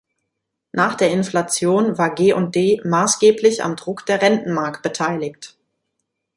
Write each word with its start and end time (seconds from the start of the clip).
Nach 0.71 0.95
der 0.95 1.11
Inflation 1.11 1.99
war 1.99 2.15
G&D 2.15 2.81
maßgeblich 2.83 3.63
am 3.63 3.75
Druck 3.75 4.03
der 4.07 4.19
Rentenmark 4.19 4.81
beteiligt. 4.81 5.55